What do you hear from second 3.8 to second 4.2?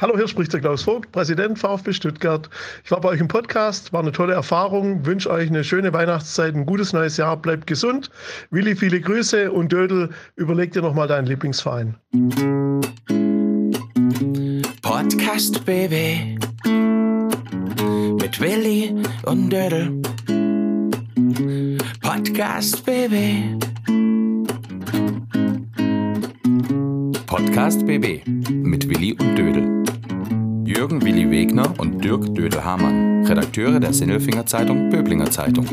war eine